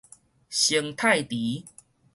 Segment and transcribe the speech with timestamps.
[0.49, 1.63] 生態池